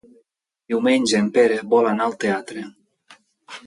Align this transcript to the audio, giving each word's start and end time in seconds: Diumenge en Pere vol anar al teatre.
Diumenge 0.73 1.21
en 1.21 1.29
Pere 1.37 1.61
vol 1.77 1.93
anar 1.93 2.09
al 2.11 2.19
teatre. 2.27 2.69